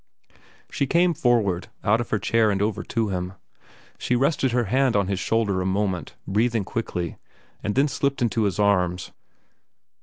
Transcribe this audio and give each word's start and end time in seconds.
She 0.71 0.87
came 0.87 1.13
forward, 1.13 1.67
out 1.83 2.01
of 2.01 2.09
her 2.09 2.17
chair 2.17 2.49
and 2.49 2.59
over 2.59 2.81
to 2.81 3.09
him. 3.09 3.33
She 3.99 4.15
rested 4.15 4.51
her 4.51 4.63
hand 4.63 4.95
on 4.95 5.05
his 5.07 5.19
shoulder 5.19 5.61
a 5.61 5.65
moment, 5.67 6.15
breathing 6.25 6.63
quickly, 6.65 7.17
and 7.61 7.75
then 7.75 7.87
slipped 7.87 8.19
into 8.19 8.45
his 8.45 8.57
arms. 8.57 9.11